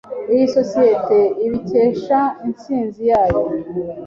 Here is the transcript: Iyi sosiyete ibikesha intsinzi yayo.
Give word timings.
Iyi 0.33 0.45
sosiyete 0.55 1.17
ibikesha 1.45 2.19
intsinzi 2.45 3.01
yayo. 3.11 3.41